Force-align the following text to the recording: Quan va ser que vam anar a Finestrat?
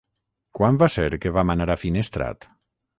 Quan 0.59 0.79
va 0.85 0.89
ser 0.95 1.05
que 1.27 1.35
vam 1.37 1.55
anar 1.57 1.71
a 1.77 1.79
Finestrat? 1.85 2.53